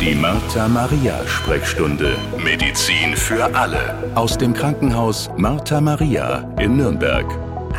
Die 0.00 0.14
Martha 0.14 0.68
Maria 0.68 1.26
Sprechstunde. 1.26 2.16
Medizin 2.36 3.16
für 3.16 3.54
alle. 3.54 4.12
Aus 4.14 4.36
dem 4.36 4.52
Krankenhaus 4.52 5.30
Martha 5.36 5.80
Maria 5.80 6.52
in 6.58 6.76
Nürnberg. 6.76 7.24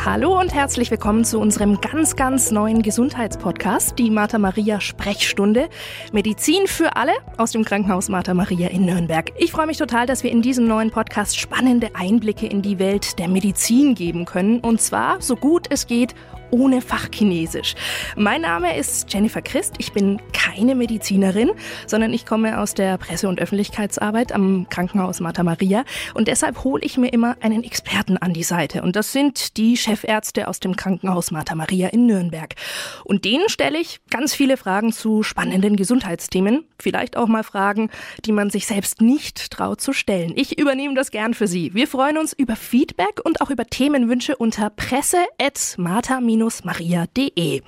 Hallo 0.04 0.40
und 0.40 0.54
herzlich 0.54 0.92
willkommen 0.92 1.24
zu 1.24 1.40
unserem 1.40 1.80
ganz, 1.82 2.16
ganz 2.16 2.52
neuen 2.52 2.82
Gesundheitspodcast, 2.82 3.98
die 4.00 4.10
Martha 4.10 4.38
Maria 4.40 4.82
Sprechstunde. 4.82 5.70
Medizin 6.12 6.68
für 6.68 6.96
alle 6.96 7.14
aus 7.38 7.52
dem 7.52 7.64
Krankenhaus 7.64 8.10
Martha 8.10 8.34
Maria 8.34 8.70
in 8.70 8.86
Nürnberg. 8.86 9.32
Ich 9.38 9.52
freue 9.52 9.68
mich 9.68 9.78
total, 9.78 10.06
dass 10.06 10.24
wir 10.24 10.32
in 10.32 10.42
diesem 10.42 10.68
neuen 10.68 10.92
Podcast 10.92 11.40
spannende 11.40 11.90
Einblicke 11.96 12.48
in 12.48 12.62
die 12.62 12.80
Welt 12.80 13.20
der 13.20 13.28
Medizin 13.28 13.94
geben 13.94 14.26
können. 14.26 14.60
Und 14.62 14.82
zwar 14.82 15.22
so 15.22 15.36
gut 15.36 15.68
es 15.70 15.86
geht 15.88 16.16
ohne 16.56 16.82
Fachchinesisch. 16.82 17.76
Mein 18.16 18.42
Name 18.42 18.78
ist 18.78 19.12
Jennifer 19.12 19.42
Christ. 19.42 19.74
Ich 19.78 19.92
bin 19.92 20.22
keine 20.32 20.74
Medizinerin, 20.74 21.52
sondern 21.86 22.14
ich 22.14 22.26
komme 22.26 22.60
aus 22.60 22.74
der 22.74 22.98
Presse- 22.98 23.28
und 23.28 23.42
Öffentlichkeitsarbeit 23.42 24.32
am 24.32 24.68
Krankenhaus 24.70 25.20
Martha 25.20 25.44
Maria. 25.44 25.84
Und 26.14 26.30
deshalb 26.30 26.64
hole 26.64 26.82
ich 26.84 26.98
mir 26.98 27.10
immer 27.10 27.36
einen 27.42 27.64
Experten 27.64 28.18
an 28.18 28.32
die 28.32 28.44
Seite. 28.44 28.84
Und 28.84 28.96
das 28.96 29.12
sind 29.12 29.58
die 29.58 29.76
Chefärzte 29.76 30.48
aus 30.48 30.62
dem 30.62 30.78
Krankenhaus 30.78 31.32
Martha 31.32 31.56
Maria 31.56 31.90
in 31.90 32.06
Nürnberg. 32.06 32.56
Und 33.04 33.26
denen 33.26 33.50
stelle 33.50 33.78
ich 33.78 34.00
ganz 34.10 34.34
viele 34.34 34.56
Fragen 34.56 34.94
zu 34.94 35.24
spannenden 35.24 35.76
Gesundheitsthemen. 35.76 36.64
Vielleicht 36.80 37.18
auch 37.18 37.28
mal 37.28 37.44
Fragen, 37.44 37.90
die 38.24 38.32
man 38.32 38.50
sich 38.50 38.66
selbst 38.66 39.02
nicht 39.02 39.52
traut 39.52 39.82
zu 39.82 39.92
stellen. 39.92 40.32
Ich 40.38 40.58
übernehme 40.58 40.96
das 40.96 41.12
gern 41.12 41.34
für 41.34 41.48
Sie. 41.48 41.74
Wir 41.74 41.88
freuen 41.88 42.18
uns 42.18 42.32
über 42.32 42.56
Feedback 42.56 43.20
und 43.26 43.42
auch 43.42 43.50
über 43.50 43.66
Themenwünsche 43.66 44.38
unter 44.38 44.70
presse.martha 44.70 46.22
maria.de. 46.64 47.62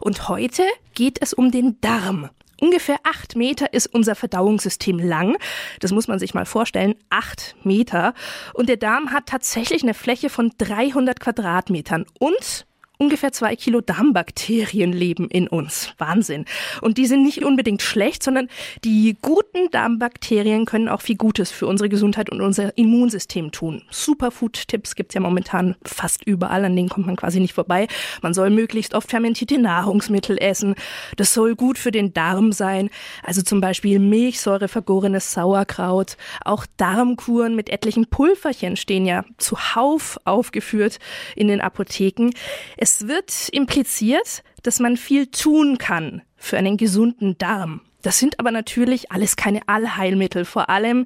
Und 0.00 0.28
heute 0.28 0.62
geht 0.94 1.22
es 1.22 1.32
um 1.32 1.50
den 1.50 1.80
Darm. 1.80 2.30
Ungefähr 2.60 2.98
acht 3.04 3.36
Meter 3.36 3.72
ist 3.72 3.86
unser 3.86 4.16
Verdauungssystem 4.16 4.98
lang. 4.98 5.36
Das 5.80 5.92
muss 5.92 6.08
man 6.08 6.18
sich 6.18 6.34
mal 6.34 6.44
vorstellen. 6.44 6.96
Acht 7.08 7.54
Meter. 7.62 8.14
Und 8.52 8.68
der 8.68 8.76
Darm 8.76 9.12
hat 9.12 9.26
tatsächlich 9.26 9.82
eine 9.82 9.94
Fläche 9.94 10.28
von 10.28 10.52
300 10.58 11.20
Quadratmetern. 11.20 12.04
Und 12.18 12.66
Ungefähr 13.00 13.30
zwei 13.30 13.54
Kilo 13.54 13.80
Darmbakterien 13.80 14.92
leben 14.92 15.28
in 15.28 15.46
uns. 15.46 15.94
Wahnsinn. 15.98 16.46
Und 16.80 16.98
die 16.98 17.06
sind 17.06 17.22
nicht 17.22 17.44
unbedingt 17.44 17.80
schlecht, 17.80 18.24
sondern 18.24 18.48
die 18.82 19.16
guten 19.22 19.70
Darmbakterien 19.70 20.64
können 20.64 20.88
auch 20.88 21.00
viel 21.00 21.14
Gutes 21.14 21.52
für 21.52 21.68
unsere 21.68 21.88
Gesundheit 21.88 22.28
und 22.28 22.40
unser 22.40 22.76
Immunsystem 22.76 23.52
tun. 23.52 23.82
Superfood-Tipps 23.90 24.96
gibt's 24.96 25.14
ja 25.14 25.20
momentan 25.20 25.76
fast 25.84 26.24
überall, 26.24 26.64
an 26.64 26.74
denen 26.74 26.88
kommt 26.88 27.06
man 27.06 27.14
quasi 27.14 27.38
nicht 27.38 27.54
vorbei. 27.54 27.86
Man 28.20 28.34
soll 28.34 28.50
möglichst 28.50 28.94
oft 28.94 29.08
fermentierte 29.10 29.58
Nahrungsmittel 29.58 30.36
essen. 30.36 30.74
Das 31.16 31.32
soll 31.32 31.54
gut 31.54 31.78
für 31.78 31.92
den 31.92 32.12
Darm 32.14 32.50
sein. 32.50 32.90
Also 33.22 33.42
zum 33.42 33.60
Beispiel 33.60 34.00
Milchsäure, 34.00 34.66
vergorenes 34.66 35.32
Sauerkraut. 35.32 36.16
Auch 36.44 36.66
Darmkuren 36.78 37.54
mit 37.54 37.68
etlichen 37.68 38.10
Pulverchen 38.10 38.76
stehen 38.76 39.06
ja 39.06 39.24
zuhauf 39.36 40.18
aufgeführt 40.24 40.98
in 41.36 41.46
den 41.46 41.60
Apotheken. 41.60 42.30
Es 42.76 42.87
es 42.88 43.06
wird 43.06 43.50
impliziert, 43.50 44.42
dass 44.62 44.80
man 44.80 44.96
viel 44.96 45.26
tun 45.26 45.76
kann 45.76 46.22
für 46.36 46.56
einen 46.56 46.78
gesunden 46.78 47.36
Darm. 47.36 47.82
Das 48.00 48.18
sind 48.18 48.40
aber 48.40 48.50
natürlich 48.50 49.12
alles 49.12 49.36
keine 49.36 49.60
Allheilmittel, 49.68 50.46
vor 50.46 50.70
allem 50.70 51.04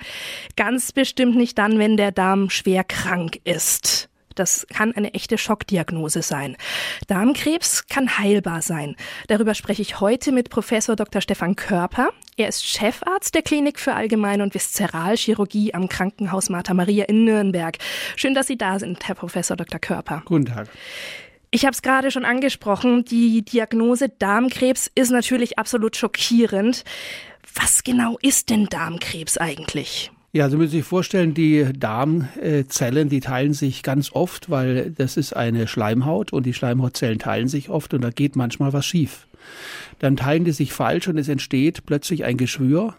ganz 0.56 0.92
bestimmt 0.92 1.34
nicht 1.34 1.58
dann, 1.58 1.80
wenn 1.80 1.96
der 1.96 2.12
Darm 2.12 2.50
schwer 2.50 2.84
krank 2.84 3.40
ist. 3.42 4.08
Das 4.36 4.64
kann 4.72 4.92
eine 4.92 5.12
echte 5.12 5.36
Schockdiagnose 5.38 6.22
sein. 6.22 6.56
Darmkrebs 7.08 7.88
kann 7.88 8.16
heilbar 8.16 8.62
sein. 8.62 8.94
Darüber 9.26 9.54
spreche 9.54 9.82
ich 9.82 9.98
heute 9.98 10.30
mit 10.30 10.50
Professor 10.50 10.94
Dr. 10.94 11.20
Stefan 11.20 11.56
Körper. 11.56 12.10
Er 12.36 12.48
ist 12.48 12.64
Chefarzt 12.64 13.34
der 13.34 13.42
Klinik 13.42 13.80
für 13.80 13.94
Allgemeine 13.94 14.44
und 14.44 14.54
Viszeralchirurgie 14.54 15.74
am 15.74 15.88
Krankenhaus 15.88 16.48
Martha 16.48 16.74
Maria 16.74 17.06
in 17.06 17.24
Nürnberg. 17.24 17.76
Schön, 18.14 18.34
dass 18.34 18.46
Sie 18.46 18.56
da 18.56 18.78
sind, 18.78 19.06
Herr 19.08 19.16
Professor 19.16 19.56
Dr. 19.56 19.80
Körper. 19.80 20.22
Guten 20.24 20.46
Tag. 20.46 20.68
Ich 21.54 21.66
habe 21.66 21.74
es 21.74 21.82
gerade 21.82 22.10
schon 22.10 22.24
angesprochen, 22.24 23.04
die 23.04 23.44
Diagnose 23.44 24.08
Darmkrebs 24.08 24.90
ist 24.94 25.10
natürlich 25.10 25.58
absolut 25.58 25.96
schockierend. 25.96 26.82
Was 27.54 27.84
genau 27.84 28.16
ist 28.22 28.48
denn 28.48 28.66
Darmkrebs 28.70 29.36
eigentlich? 29.36 30.10
Ja, 30.32 30.48
Sie 30.48 30.56
müssen 30.56 30.70
sich 30.70 30.84
vorstellen, 30.84 31.34
die 31.34 31.66
Darmzellen, 31.78 33.10
die 33.10 33.20
teilen 33.20 33.52
sich 33.52 33.82
ganz 33.82 34.12
oft, 34.12 34.48
weil 34.48 34.92
das 34.92 35.18
ist 35.18 35.36
eine 35.36 35.66
Schleimhaut 35.66 36.32
und 36.32 36.46
die 36.46 36.54
Schleimhautzellen 36.54 37.18
teilen 37.18 37.48
sich 37.48 37.68
oft 37.68 37.92
und 37.92 38.00
da 38.00 38.08
geht 38.08 38.34
manchmal 38.34 38.72
was 38.72 38.86
schief. 38.86 39.26
Dann 39.98 40.16
teilen 40.16 40.46
die 40.46 40.52
sich 40.52 40.72
falsch 40.72 41.06
und 41.08 41.18
es 41.18 41.28
entsteht 41.28 41.84
plötzlich 41.84 42.24
ein 42.24 42.38
Geschwür. 42.38 42.94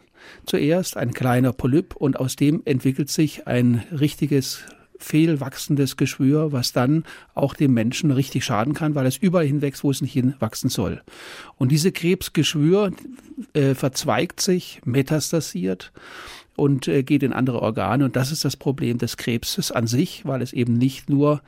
Zuerst 0.45 0.95
ein 0.95 1.11
kleiner 1.11 1.53
Polyp 1.53 1.95
und 1.95 2.19
aus 2.19 2.35
dem 2.35 2.61
entwickelt 2.65 3.09
sich 3.09 3.47
ein 3.47 3.83
richtiges 3.91 4.63
fehlwachsendes 5.03 5.97
Geschwür, 5.97 6.51
was 6.51 6.71
dann 6.71 7.03
auch 7.33 7.53
dem 7.53 7.73
Menschen 7.73 8.11
richtig 8.11 8.45
schaden 8.45 8.73
kann, 8.73 8.95
weil 8.95 9.05
es 9.05 9.17
überall 9.17 9.45
hinwächst, 9.45 9.83
wo 9.83 9.91
es 9.91 10.01
nicht 10.01 10.13
hinwachsen 10.13 10.69
soll. 10.69 11.01
Und 11.57 11.71
diese 11.71 11.91
Krebsgeschwür 11.91 12.91
äh, 13.53 13.75
verzweigt 13.75 14.41
sich, 14.41 14.81
metastasiert 14.85 15.91
und 16.55 16.87
äh, 16.87 17.03
geht 17.03 17.23
in 17.23 17.33
andere 17.33 17.61
Organe. 17.61 18.05
Und 18.05 18.15
das 18.15 18.31
ist 18.31 18.45
das 18.45 18.57
Problem 18.57 18.97
des 18.97 19.17
Krebses 19.17 19.71
an 19.71 19.87
sich, 19.87 20.25
weil 20.25 20.41
es 20.41 20.53
eben 20.53 20.73
nicht 20.73 21.09
nur 21.09 21.41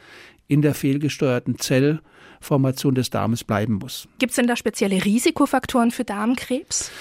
in 0.48 0.62
der 0.62 0.76
fehlgesteuerten 0.76 1.58
Zellformation 1.58 2.96
des 2.96 3.10
Darmes 3.10 3.44
bleiben 3.44 3.76
muss. 3.76 4.08
Gibt 4.20 4.32
es 4.32 4.36
denn 4.36 4.48
da 4.48 4.56
spezielle 4.56 5.04
Risikofaktoren 5.04 5.92
für 5.92 6.04
Darmkrebs? 6.04 6.92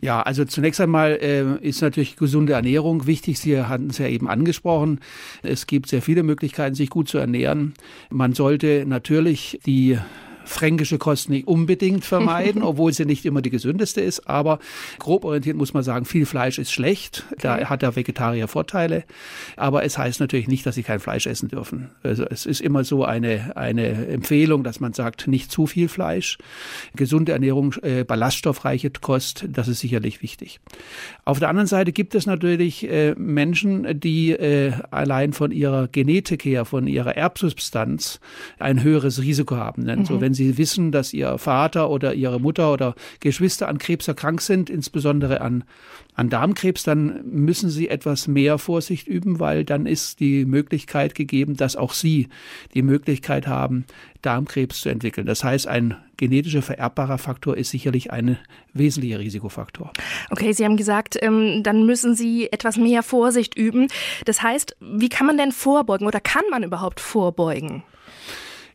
Ja, 0.00 0.22
also 0.22 0.44
zunächst 0.44 0.80
einmal 0.80 1.18
äh, 1.20 1.66
ist 1.66 1.82
natürlich 1.82 2.16
gesunde 2.16 2.52
Ernährung 2.52 3.06
wichtig. 3.06 3.38
Sie 3.38 3.60
hatten 3.60 3.90
es 3.90 3.98
ja 3.98 4.06
eben 4.06 4.28
angesprochen. 4.28 5.00
Es 5.42 5.66
gibt 5.66 5.88
sehr 5.88 6.02
viele 6.02 6.22
Möglichkeiten, 6.22 6.74
sich 6.76 6.90
gut 6.90 7.08
zu 7.08 7.18
ernähren. 7.18 7.74
Man 8.10 8.32
sollte 8.32 8.84
natürlich 8.86 9.58
die 9.66 9.98
fränkische 10.48 10.98
Kost 10.98 11.28
nicht 11.28 11.46
unbedingt 11.46 12.04
vermeiden, 12.04 12.62
obwohl 12.62 12.92
sie 12.92 13.04
nicht 13.04 13.24
immer 13.24 13.42
die 13.42 13.50
gesündeste 13.50 14.00
ist. 14.00 14.28
Aber 14.28 14.58
grob 14.98 15.24
orientiert 15.24 15.56
muss 15.56 15.74
man 15.74 15.82
sagen, 15.82 16.04
viel 16.04 16.26
Fleisch 16.26 16.58
ist 16.58 16.72
schlecht. 16.72 17.24
Da 17.40 17.68
hat 17.68 17.82
der 17.82 17.96
Vegetarier 17.96 18.48
Vorteile. 18.48 19.04
Aber 19.56 19.84
es 19.84 19.98
heißt 19.98 20.20
natürlich 20.20 20.48
nicht, 20.48 20.66
dass 20.66 20.74
sie 20.74 20.82
kein 20.82 21.00
Fleisch 21.00 21.26
essen 21.26 21.48
dürfen. 21.48 21.90
Also 22.02 22.24
es 22.24 22.46
ist 22.46 22.60
immer 22.60 22.84
so 22.84 23.04
eine, 23.04 23.56
eine 23.56 24.06
Empfehlung, 24.08 24.64
dass 24.64 24.80
man 24.80 24.92
sagt, 24.92 25.28
nicht 25.28 25.52
zu 25.52 25.66
viel 25.66 25.88
Fleisch. 25.88 26.38
Gesunde 26.96 27.32
Ernährung, 27.32 27.74
äh, 27.82 28.04
ballaststoffreiche 28.04 28.90
Kost, 28.90 29.46
das 29.48 29.68
ist 29.68 29.80
sicherlich 29.80 30.22
wichtig. 30.22 30.60
Auf 31.24 31.38
der 31.38 31.48
anderen 31.48 31.66
Seite 31.66 31.92
gibt 31.92 32.14
es 32.14 32.26
natürlich 32.26 32.88
äh, 32.88 33.14
Menschen, 33.16 34.00
die 34.00 34.32
äh, 34.32 34.72
allein 34.90 35.32
von 35.32 35.50
ihrer 35.50 35.88
Genetik 35.88 36.44
her, 36.44 36.64
von 36.64 36.86
ihrer 36.86 37.16
Erbsubstanz 37.16 38.20
ein 38.58 38.82
höheres 38.82 39.20
Risiko 39.20 39.56
haben. 39.56 39.84
Denn 39.86 40.00
mhm. 40.00 40.04
so, 40.06 40.20
wenn 40.20 40.34
Sie 40.38 40.56
wissen, 40.56 40.92
dass 40.92 41.12
Ihr 41.12 41.36
Vater 41.36 41.90
oder 41.90 42.14
Ihre 42.14 42.40
Mutter 42.40 42.72
oder 42.72 42.94
Geschwister 43.20 43.68
an 43.68 43.78
Krebs 43.78 44.08
erkrankt 44.08 44.42
sind, 44.42 44.70
insbesondere 44.70 45.42
an, 45.42 45.64
an 46.14 46.30
Darmkrebs, 46.30 46.84
dann 46.84 47.20
müssen 47.24 47.68
Sie 47.68 47.88
etwas 47.88 48.26
mehr 48.26 48.56
Vorsicht 48.56 49.06
üben, 49.06 49.40
weil 49.40 49.64
dann 49.64 49.84
ist 49.84 50.20
die 50.20 50.46
Möglichkeit 50.46 51.14
gegeben, 51.14 51.56
dass 51.56 51.76
auch 51.76 51.92
Sie 51.92 52.28
die 52.72 52.82
Möglichkeit 52.82 53.46
haben, 53.46 53.84
Darmkrebs 54.22 54.80
zu 54.80 54.88
entwickeln. 54.88 55.26
Das 55.26 55.44
heißt, 55.44 55.66
ein 55.66 55.96
genetischer 56.16 56.62
vererbbarer 56.62 57.18
Faktor 57.18 57.56
ist 57.56 57.70
sicherlich 57.70 58.10
ein 58.10 58.38
wesentlicher 58.72 59.18
Risikofaktor. 59.18 59.92
Okay, 60.30 60.52
Sie 60.52 60.64
haben 60.64 60.76
gesagt, 60.76 61.18
ähm, 61.20 61.62
dann 61.62 61.86
müssen 61.86 62.14
Sie 62.14 62.50
etwas 62.52 62.76
mehr 62.76 63.02
Vorsicht 63.02 63.56
üben. 63.56 63.88
Das 64.24 64.42
heißt, 64.42 64.76
wie 64.80 65.08
kann 65.08 65.26
man 65.26 65.36
denn 65.36 65.52
vorbeugen 65.52 66.06
oder 66.06 66.20
kann 66.20 66.44
man 66.50 66.62
überhaupt 66.62 67.00
vorbeugen? 67.00 67.82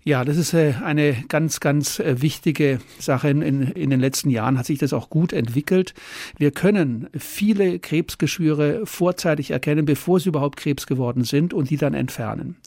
Ja, 0.05 0.25
das 0.25 0.35
ist 0.35 0.53
äh, 0.53 0.73
eine 0.83 1.15
ganz, 1.29 1.61
ganz 1.61 1.99
äh, 1.99 2.21
wichtige 2.21 2.79
Sache. 2.99 3.29
In, 3.29 3.41
in 3.41 3.89
den 3.89 4.01
letzten 4.01 4.29
Jahren 4.29 4.57
hat 4.57 4.65
sich 4.65 4.77
das 4.77 4.91
auch 4.91 5.09
gut 5.09 5.31
entwickelt. 5.31 5.93
Wir 6.37 6.51
können 6.51 7.07
viele 7.17 7.79
Krebsgeschwüre 7.79 8.85
vorzeitig 8.85 9.51
erkennen, 9.51 9.85
bevor 9.85 10.19
sie 10.19 10.29
überhaupt 10.29 10.57
Krebs 10.57 10.87
geworden 10.87 11.23
sind 11.23 11.53
und 11.53 11.69
die 11.69 11.77
dann 11.77 11.93
entfernen. 11.93 12.57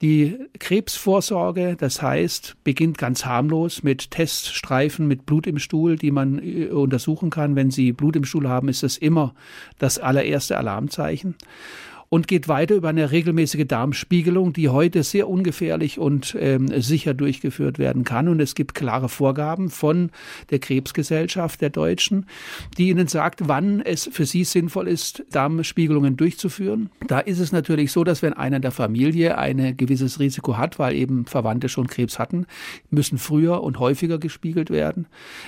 Die 0.00 0.36
Krebsvorsorge, 0.58 1.76
das 1.78 2.00
heißt, 2.00 2.56
beginnt 2.64 2.96
ganz 2.96 3.26
harmlos 3.26 3.82
mit 3.82 4.10
Teststreifen 4.10 5.06
mit 5.06 5.26
Blut 5.26 5.46
im 5.46 5.58
Stuhl, 5.58 5.96
die 5.96 6.10
man 6.10 6.42
äh, 6.42 6.68
untersuchen 6.68 7.28
kann. 7.28 7.54
Wenn 7.54 7.70
Sie 7.70 7.92
Blut 7.92 8.16
im 8.16 8.24
Stuhl 8.24 8.48
haben, 8.48 8.68
ist 8.68 8.82
das 8.82 8.96
immer 8.96 9.34
das 9.78 9.98
allererste 9.98 10.56
Alarmzeichen. 10.56 11.34
Und 12.12 12.28
geht 12.28 12.46
weiter 12.46 12.74
über 12.74 12.90
eine 12.90 13.10
regelmäßige 13.10 13.64
Darmspiegelung, 13.66 14.52
die 14.52 14.68
heute 14.68 15.02
sehr 15.02 15.30
ungefährlich 15.30 15.98
und 15.98 16.36
ähm, 16.38 16.68
sicher 16.82 17.14
durchgeführt 17.14 17.78
werden 17.78 18.04
kann. 18.04 18.28
Und 18.28 18.38
es 18.38 18.54
gibt 18.54 18.74
klare 18.74 19.08
Vorgaben 19.08 19.70
von 19.70 20.10
der 20.50 20.58
Krebsgesellschaft 20.58 21.62
der 21.62 21.70
Deutschen, 21.70 22.26
die 22.76 22.90
ihnen 22.90 23.06
sagt, 23.06 23.48
wann 23.48 23.80
es 23.80 24.10
für 24.12 24.26
sie 24.26 24.44
sinnvoll 24.44 24.88
ist, 24.88 25.24
Darmspiegelungen 25.30 26.18
durchzuführen. 26.18 26.90
Da 27.06 27.18
ist 27.18 27.38
es 27.38 27.50
natürlich 27.50 27.92
so, 27.92 28.04
dass 28.04 28.20
wenn 28.20 28.34
einer 28.34 28.60
der 28.60 28.72
Familie 28.72 29.38
ein 29.38 29.74
gewisses 29.78 30.20
Risiko 30.20 30.58
hat, 30.58 30.78
weil 30.78 30.94
eben 30.94 31.24
Verwandte 31.24 31.70
schon 31.70 31.86
Krebs 31.86 32.18
hatten, 32.18 32.44
müssen 32.90 33.16
früher 33.16 33.62
und 33.62 33.78
häufiger 33.78 34.18
gespiegelt 34.18 34.68
werden, 34.68 35.06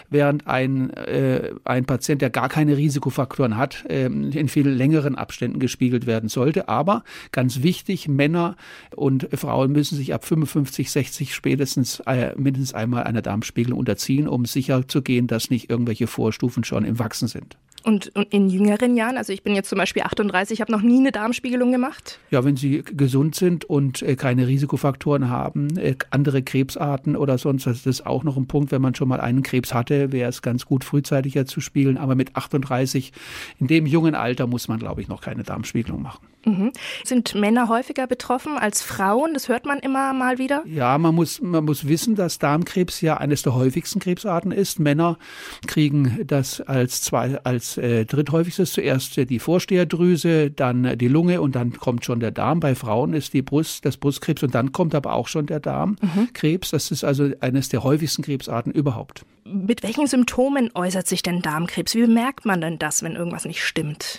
während 0.09 0.47
ein, 0.47 0.89
äh, 0.95 1.51
ein 1.65 1.85
Patient, 1.85 2.23
der 2.23 2.31
gar 2.31 2.49
keine 2.49 2.79
Risikofaktoren 2.79 3.59
hat, 3.59 3.85
äh, 3.91 4.07
in 4.07 4.49
viel 4.49 4.67
längeren 4.67 5.15
Abständen 5.15 5.59
gespiegelt 5.59 6.07
werden 6.07 6.31
sollte. 6.55 6.69
Aber 6.69 7.05
ganz 7.33 7.63
wichtig, 7.63 8.09
Männer 8.09 8.57
und 8.95 9.29
Frauen 9.35 9.73
müssen 9.73 9.97
sich 9.97 10.15
ab 10.15 10.25
55, 10.25 10.91
60 10.91 11.35
spätestens 11.35 12.01
äh, 12.07 12.33
mindestens 12.37 12.75
einmal 12.75 13.05
einer 13.05 13.23
Darmspiegelung 13.23 13.79
unterziehen, 13.79 14.29
um 14.29 14.45
sicher 14.47 14.87
zu 14.89 15.03
gehen, 15.03 15.27
dass 15.27 15.51
nicht 15.51 15.71
irgendwelche 15.71 16.07
Vorstufen 16.07 16.65
schon 16.65 16.85
im 16.85 16.99
Wachsen 16.99 17.29
sind. 17.29 17.57
Und, 17.85 18.07
in 18.31 18.49
jüngeren 18.49 18.97
Jahren, 18.97 19.19
also 19.19 19.33
ich 19.33 19.43
bin 19.43 19.55
jetzt 19.55 19.69
zum 19.69 19.77
Beispiel 19.77 20.03
38, 20.03 20.63
habe 20.63 20.73
noch 20.73 20.81
nie 20.81 20.99
eine 20.99 21.13
Darmspiegelung 21.13 21.71
gemacht. 21.71 22.19
Ja, 22.31 22.43
wenn 22.43 22.57
Sie 22.57 22.83
gesund 22.83 23.35
sind 23.35 23.67
und 23.67 24.01
äh, 24.01 24.17
keine 24.17 24.47
Risikofaktoren 24.47 25.29
haben, 25.29 25.77
äh, 25.77 25.95
andere 26.11 26.43
Krebsarten 26.43 27.15
oder 27.15 27.37
sonst, 27.37 27.67
das 27.67 27.85
ist 27.85 28.07
auch 28.07 28.25
noch 28.25 28.39
ein 28.39 28.47
Punkt, 28.47 28.73
wenn 28.73 28.81
man 28.81 28.95
schon 28.95 29.09
mal 29.09 29.21
einen 29.21 29.43
Krebs 29.43 29.75
hatte, 29.75 30.13
wäre 30.13 30.31
es 30.31 30.41
ganz 30.41 30.65
gut, 30.65 30.83
frühzeitiger 30.83 31.45
zu 31.45 31.61
spiegeln. 31.61 31.99
Aber 31.99 32.15
mit 32.15 32.35
38, 32.37 33.13
in 33.61 33.67
dem 33.67 33.85
jungen 33.85 34.15
Alter, 34.15 34.47
muss 34.47 34.67
man, 34.67 34.79
glaube 34.79 35.03
ich, 35.03 35.09
noch 35.09 35.21
keine 35.21 35.43
Darmspiegelung 35.43 36.01
machen. 36.01 36.27
Mhm. 36.47 36.73
Sind 37.05 37.35
Männer 37.35 37.69
häufiger 37.69 38.07
betroffen 38.07 38.57
als 38.59 38.83
Frauen? 38.83 39.35
Das 39.35 39.49
hört 39.49 39.67
man 39.67 39.79
immer 39.79 40.13
mal 40.13 40.39
wieder. 40.39 40.63
Ja, 40.67 40.97
man 40.99 41.15
muss, 41.15 41.41
man 41.41 41.65
muss 41.65 41.89
wissen, 41.89 42.15
dass 42.15 42.39
Darmkrebs 42.39 43.01
ja 43.01 43.17
eines 43.17 43.43
der 43.43 43.55
häufigsten 43.55 44.01
Krebsarten 44.01 44.53
ist. 44.53 44.79
Männer 44.79 45.19
kriegen 45.67 46.21
das 46.27 46.61
als 46.61 47.03
zwei, 47.03 47.39
als 47.45 47.74
äh, 47.77 48.05
dritthäufigstes 48.05 48.73
zuerst 48.73 49.17
die 49.17 49.39
Vorsteherdrüse, 49.39 50.51
dann 50.51 50.99
die 50.99 51.09
Lunge 51.09 51.41
und 51.41 51.55
dann 51.55 51.73
kommt 51.73 52.05
schon 52.05 52.21
der 52.21 52.31
Darm. 52.31 52.61
Bei 52.61 52.75
Frauen 52.75 53.15
ist 53.15 53.33
die 53.33 53.43
Brust, 53.43 53.85
das 53.85 53.97
Brustkrebs 53.97 54.43
und 54.43 54.55
dann 54.55 54.73
kommt 54.73 54.95
aber 54.95 55.13
auch 55.13 55.29
schon 55.29 55.47
der 55.47 55.61
Darmkrebs. 55.61 56.73
Mhm. 56.73 56.77
Das 56.77 56.91
ist 56.91 57.05
also 57.05 57.31
eines 57.41 57.69
der 57.69 57.83
häufigsten 57.83 58.23
Krebsarten 58.23 58.73
überhaupt. 58.73 59.25
Mit 59.45 59.83
welchen 59.83 60.07
Symptomen 60.07 60.71
äußert 60.75 61.07
sich 61.07 61.23
denn 61.23 61.43
Darmkrebs? 61.43 61.95
Wie 61.95 62.01
bemerkt 62.01 62.47
man 62.47 62.61
denn 62.61 62.79
das, 62.79 63.03
wenn 63.03 63.15
irgendwas 63.15 63.45
nicht 63.45 63.63
stimmt? 63.63 64.19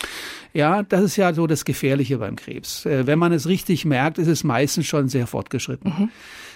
Ja, 0.54 0.84
das 0.84 1.01
ist 1.01 1.16
ja 1.16 1.34
so 1.34 1.48
das 1.48 1.66
Gefährliche 1.66 2.19
beim 2.19 2.36
Krebs. 2.36 2.86
Äh, 2.86 3.08
wenn 3.08 3.19
man 3.19 3.34
es 3.34 3.48
richtig 3.48 3.86
merkt, 3.86 4.18
ist 4.18 4.28
es 4.28 4.44
meistens 4.44 4.86
schon 4.86 5.10
sehr 5.10 5.28
fortgeschritten. 5.28 5.94
Mhm. 5.98 6.10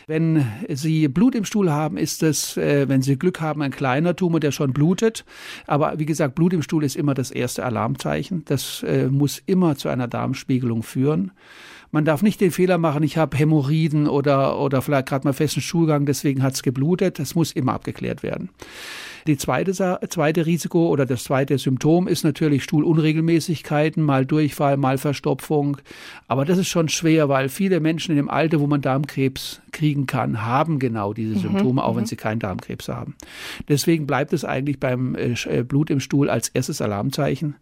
Wenn 0.09 0.43
Sie 0.67 1.07
Blut 1.07 1.35
im 1.35 1.45
Stuhl 1.45 1.69
haben, 1.69 1.95
ist 1.95 2.23
es, 2.23 2.57
äh, 2.57 2.89
wenn 2.89 3.03
Sie 3.03 3.15
Glück 3.15 3.41
haben, 3.41 3.61
ein 3.61 3.69
kleiner 3.69 4.15
Tumor, 4.15 4.39
der 4.39 4.51
schon 4.51 4.73
blutet. 4.73 5.23
Aber 5.67 5.99
wie 5.99 6.07
gesagt, 6.07 6.33
Blut 6.33 6.51
im 6.51 6.63
Stuhl 6.63 6.83
ist 6.83 6.95
immer 6.95 7.13
das 7.13 7.29
erste 7.29 7.63
Alarmzeichen. 7.63 8.41
Das 8.45 8.81
äh, 8.81 9.05
muss 9.05 9.39
immer 9.45 9.75
zu 9.75 9.87
einer 9.87 10.07
Darmspiegelung 10.07 10.81
führen. 10.81 11.29
Man 11.91 12.05
darf 12.05 12.23
nicht 12.23 12.41
den 12.41 12.49
Fehler 12.49 12.79
machen, 12.79 13.03
ich 13.03 13.17
habe 13.17 13.37
Hämorrhoiden 13.37 14.07
oder, 14.07 14.59
oder 14.59 14.81
vielleicht 14.81 15.09
gerade 15.09 15.27
mal 15.27 15.33
festen 15.33 15.61
Stuhlgang, 15.61 16.07
deswegen 16.07 16.41
hat 16.41 16.55
es 16.55 16.63
geblutet. 16.63 17.19
Das 17.19 17.35
muss 17.35 17.51
immer 17.51 17.73
abgeklärt 17.73 18.23
werden. 18.23 18.49
Die 19.29 19.37
zweite, 19.37 19.99
zweite 20.09 20.47
Risiko 20.47 20.87
oder 20.87 21.05
das 21.05 21.23
zweite 21.23 21.59
Symptom 21.59 22.07
ist 22.07 22.23
natürlich 22.23 22.63
Stuhlunregelmäßigkeiten, 22.63 24.01
mal 24.01 24.25
Durchfall, 24.25 24.75
mal 24.75 24.97
Verstopfung. 24.97 25.77
Aber 26.27 26.45
das 26.45 26.57
ist 26.57 26.67
schon 26.67 26.89
schwer, 26.89 27.29
weil 27.29 27.47
viele 27.47 27.79
Menschen 27.79 28.13
in 28.13 28.17
dem 28.17 28.29
Alter, 28.29 28.59
wo 28.59 28.65
man 28.65 28.81
Darmkrebs 28.81 29.61
kriegen 29.71 30.07
kann, 30.07 30.45
haben 30.45 30.79
genau 30.79 31.13
diese 31.13 31.35
mhm, 31.35 31.39
Symptome, 31.41 31.73
mhm, 31.73 31.79
auch 31.79 31.95
wenn 31.95 32.07
sie 32.07 32.15
keinen 32.15 32.39
Darmkrebs 32.39 32.87
haben. 32.87 33.15
Deswegen 33.67 34.07
bleibt 34.07 34.33
es 34.33 34.43
eigentlich 34.43 34.79
beim 34.79 35.13
äh, 35.13 35.33
äh, 35.45 35.63
Blut 35.63 35.91
im 35.91 35.99
Stuhl 35.99 36.29
als 36.29 36.49
erstes 36.49 36.81
Alarmzeichen. 36.81 37.55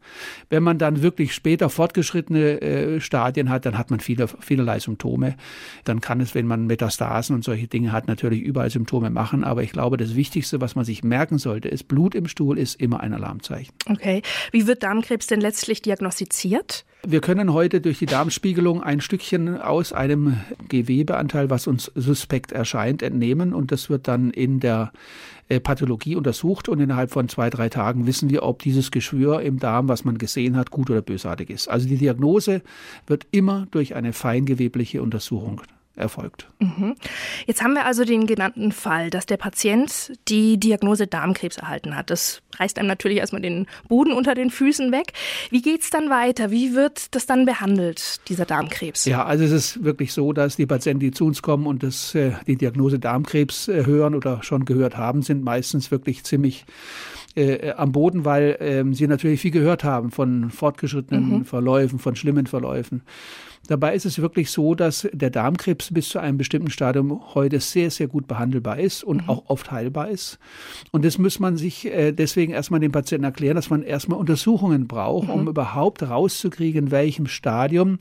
Wenn 0.50 0.64
man 0.64 0.78
dann 0.78 1.02
wirklich 1.02 1.34
später 1.34 1.70
fortgeschrittene 1.70 2.62
äh, 2.62 3.02
Stadien 3.02 3.50
hat, 3.50 3.66
dann 3.66 3.78
hat 3.78 3.92
man 3.92 4.00
viele, 4.00 4.28
vielerlei 4.28 4.80
Symptome. 4.80 5.36
Dann 5.84 6.00
kann 6.00 6.22
es, 6.22 6.34
wenn 6.34 6.48
man 6.48 6.66
Metastasen 6.66 7.36
und 7.36 7.44
solche 7.44 7.68
Dinge 7.68 7.92
hat, 7.92 8.08
natürlich 8.08 8.42
überall 8.42 8.70
Symptome 8.70 9.10
machen. 9.10 9.44
Aber 9.44 9.64
ich 9.64 9.72
glaube, 9.72 9.98
das 9.98 10.16
Wichtigste, 10.16 10.62
was 10.62 10.76
man 10.76 10.86
sich 10.86 11.04
merken 11.04 11.38
soll, 11.38 11.57
sollte, 11.58 11.70
ist 11.70 11.88
Blut 11.88 12.14
im 12.14 12.28
Stuhl 12.28 12.58
ist 12.58 12.80
immer 12.80 13.00
ein 13.00 13.14
Alarmzeichen. 13.14 13.74
Okay. 13.90 14.22
Wie 14.52 14.68
wird 14.68 14.84
Darmkrebs 14.84 15.28
denn 15.28 15.42
letztlich 15.42 15.82
diagnostiziert? 15.82 16.86
Wir 17.04 17.22
können 17.22 17.54
heute 17.54 17.82
durch 17.82 18.00
die 18.00 18.06
Darmspiegelung 18.06 18.84
ein 18.84 19.02
Stückchen 19.02 19.60
aus 19.60 19.94
einem 19.94 20.38
Gewebeanteil, 20.68 21.50
was 21.50 21.68
uns 21.68 21.92
suspekt 21.96 22.52
erscheint, 22.52 23.02
entnehmen 23.02 23.54
und 23.54 23.72
das 23.72 23.90
wird 23.90 24.08
dann 24.08 24.32
in 24.32 24.60
der 24.60 24.92
äh, 25.48 25.60
Pathologie 25.60 26.16
untersucht 26.16 26.70
und 26.70 26.80
innerhalb 26.80 27.12
von 27.12 27.30
zwei, 27.30 27.50
drei 27.50 27.70
Tagen 27.70 28.08
wissen 28.08 28.30
wir, 28.30 28.44
ob 28.44 28.62
dieses 28.62 28.92
Geschwür 28.92 29.42
im 29.42 29.60
Darm, 29.60 29.88
was 29.88 30.06
man 30.06 30.18
gesehen 30.18 30.58
hat, 30.58 30.72
gut 30.72 30.90
oder 30.90 31.02
bösartig 31.02 31.50
ist. 31.50 31.70
Also 31.70 31.88
die 31.88 31.98
Diagnose 31.98 32.62
wird 33.06 33.26
immer 33.32 33.68
durch 33.72 33.96
eine 33.96 34.14
feingewebliche 34.14 35.02
Untersuchung 35.02 35.62
erfolgt. 35.98 36.48
Mhm. 36.60 36.96
Jetzt 37.46 37.64
haben 37.64 37.74
wir 37.74 37.86
also 37.86 38.04
den 38.04 38.28
genannten 38.28 38.72
Fall, 38.72 39.10
dass 39.10 39.26
der 39.26 39.38
Patient 39.38 40.14
die 40.28 40.58
Diagnose 40.60 41.08
Darmkrebs 41.08 41.58
erhalten 41.58 41.96
hat. 41.96 42.10
Das 42.10 42.42
reißt 42.58 42.80
einem 42.80 42.88
natürlich 42.88 43.18
erstmal 43.18 43.42
den 43.42 43.68
Boden 43.88 44.14
unter 44.14 44.36
den 44.36 44.50
Füßen 44.50 44.92
weg. 44.92 45.14
Wie 45.50 45.62
geht 45.62 45.82
es 45.82 45.90
dann 45.90 46.10
weiter? 46.10 46.52
Wie 46.52 46.74
wird 46.76 47.16
das 47.16 47.26
dann 47.26 47.46
behandelt, 47.46 48.22
dieser 48.30 48.46
Darmkrebs? 48.46 49.06
Ja, 49.06 49.26
also 49.26 49.44
es 49.44 49.52
ist 49.52 49.84
wirklich 49.84 50.14
so, 50.14 50.34
dass 50.34 50.56
die 50.56 50.66
Patienten, 50.66 51.00
die 51.00 51.12
zu 51.12 51.26
uns 51.26 51.42
kommen 51.42 51.68
und 51.68 51.84
das, 51.84 52.16
äh, 52.16 52.32
die 52.46 52.56
Diagnose 52.56 53.00
Darmkrebs 53.00 53.68
äh, 53.68 53.86
hören 53.86 54.16
oder 54.16 54.44
schon 54.44 54.66
gehört 54.66 54.98
haben, 54.98 55.22
sind 55.22 55.44
meistens 55.44 55.92
wirklich 55.92 56.24
ziemlich 56.24 56.66
äh, 57.36 57.72
am 57.74 57.92
Boden, 57.92 58.26
weil 58.26 58.58
ähm, 58.60 58.94
sie 58.94 59.08
natürlich 59.08 59.42
viel 59.42 59.52
gehört 59.52 59.84
haben 59.84 60.12
von 60.12 60.50
fortgeschrittenen 60.50 61.30
mhm. 61.30 61.46
Verläufen, 61.46 62.00
von 62.00 62.16
schlimmen 62.16 62.48
Verläufen. 62.48 63.04
Dabei 63.68 63.96
ist 63.96 64.06
es 64.06 64.20
wirklich 64.20 64.50
so, 64.50 64.76
dass 64.76 65.08
der 65.12 65.30
Darmkrebs 65.30 65.94
bis 65.94 66.10
zu 66.10 66.20
einem 66.20 66.38
bestimmten 66.38 66.72
Stadium 66.72 67.22
heute 67.36 67.60
sehr, 67.60 67.92
sehr 67.92 68.08
gut 68.08 68.28
behandelbar 68.28 68.80
ist 68.80 69.04
und 69.04 69.24
mhm. 69.24 69.30
auch 69.30 69.44
oft 69.48 69.72
heilbar 69.72 70.10
ist. 70.10 70.40
Und 70.92 71.06
das 71.06 71.18
muss 71.18 71.40
man 71.40 71.58
sich 71.58 71.86
äh, 71.86 72.12
deswegen 72.12 72.54
erstmal 72.54 72.80
dem 72.80 72.92
Patienten 72.92 73.26
erklären, 73.26 73.56
dass 73.56 73.70
man 73.70 73.84
erstmal 73.84 74.20
Untersuchungen 74.20 74.88
braucht, 74.88 75.28
mhm. 75.28 75.34
um 75.34 75.48
überhaupt 75.48 76.04
rauszukriegen, 76.04 76.86
in 76.86 76.92
welchem 76.92 77.28
Stadium 77.28 77.98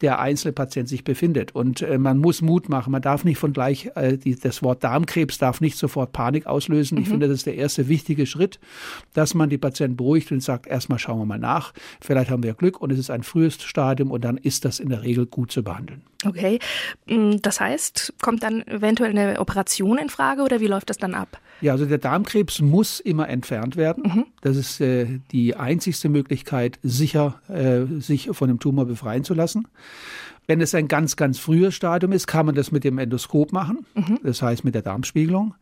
der 0.00 0.18
einzelne 0.18 0.52
Patient 0.52 0.88
sich 0.88 1.04
befindet. 1.04 1.54
Und 1.54 1.82
äh, 1.82 1.98
man 1.98 2.18
muss 2.18 2.42
Mut 2.42 2.68
machen. 2.68 2.90
Man 2.90 3.02
darf 3.02 3.24
nicht 3.24 3.38
von 3.38 3.52
gleich, 3.52 3.90
äh, 3.94 4.18
die, 4.18 4.36
das 4.36 4.62
Wort 4.62 4.82
Darmkrebs 4.82 5.38
darf 5.38 5.60
nicht 5.60 5.78
sofort 5.78 6.12
Panik 6.12 6.46
auslösen. 6.46 6.96
Mhm. 6.96 7.02
Ich 7.02 7.08
finde, 7.08 7.28
das 7.28 7.38
ist 7.38 7.46
der 7.46 7.56
erste 7.56 7.88
wichtige 7.88 8.26
Schritt, 8.26 8.58
dass 9.12 9.34
man 9.34 9.48
die 9.48 9.58
Patienten 9.58 9.96
beruhigt 9.96 10.32
und 10.32 10.42
sagt, 10.42 10.66
erstmal 10.66 10.98
schauen 10.98 11.18
wir 11.18 11.26
mal 11.26 11.38
nach. 11.38 11.72
Vielleicht 12.00 12.30
haben 12.30 12.42
wir 12.42 12.54
Glück 12.54 12.80
und 12.80 12.90
es 12.90 12.98
ist 12.98 13.10
ein 13.10 13.22
frühes 13.22 13.62
Stadium 13.62 14.10
und 14.10 14.24
dann 14.24 14.36
ist 14.36 14.64
das 14.64 14.80
in 14.80 14.88
der 14.88 15.03
Regel 15.04 15.26
gut 15.26 15.52
zu 15.52 15.62
behandeln. 15.62 16.02
Okay, 16.26 16.58
mm, 17.06 17.36
das 17.42 17.60
heißt, 17.60 18.14
kommt 18.22 18.42
dann 18.42 18.66
eventuell 18.66 19.10
eine 19.10 19.40
Operation 19.40 19.98
in 19.98 20.08
Frage 20.08 20.42
oder 20.42 20.60
wie 20.60 20.66
läuft 20.66 20.90
das 20.90 20.98
dann 20.98 21.14
ab? 21.14 21.38
Ja, 21.60 21.72
also 21.72 21.86
der 21.86 21.98
Darmkrebs 21.98 22.60
muss 22.60 23.00
immer 23.00 23.28
entfernt 23.28 23.76
werden. 23.76 24.04
Mhm. 24.04 24.26
Das 24.40 24.56
ist 24.56 24.80
äh, 24.80 25.20
die 25.32 25.56
einzigste 25.56 26.08
Möglichkeit, 26.08 26.78
sicher 26.82 27.40
äh, 27.48 28.00
sich 28.00 28.30
von 28.32 28.48
dem 28.48 28.58
Tumor 28.58 28.86
befreien 28.86 29.24
zu 29.24 29.34
lassen. 29.34 29.68
Wenn 30.46 30.60
es 30.60 30.74
ein 30.74 30.88
ganz, 30.88 31.16
ganz 31.16 31.38
frühes 31.38 31.74
Stadium 31.74 32.12
ist, 32.12 32.26
kann 32.26 32.46
man 32.46 32.54
das 32.54 32.70
mit 32.70 32.84
dem 32.84 32.98
Endoskop 32.98 33.52
machen, 33.52 33.86
mhm. 33.94 34.18
das 34.22 34.42
heißt 34.42 34.64
mit 34.64 34.74
der 34.74 34.82
Darmspiegelung. 34.82 35.54